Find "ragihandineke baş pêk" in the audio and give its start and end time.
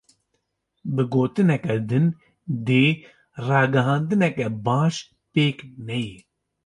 3.47-5.57